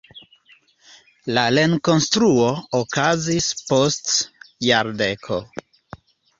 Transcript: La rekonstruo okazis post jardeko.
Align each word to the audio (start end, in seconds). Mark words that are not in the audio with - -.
La 1.37 1.43
rekonstruo 1.57 2.49
okazis 2.81 3.53
post 3.69 4.13
jardeko. 4.73 5.43